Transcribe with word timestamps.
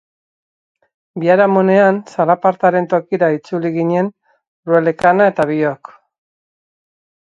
Biharamunean, 1.23 1.99
zalapartaren 2.15 2.89
tokira 2.95 3.31
itzuli 3.37 3.75
ginen 3.79 4.13
Rwelekana 4.19 5.33
eta 5.35 5.51
biok. 5.57 5.97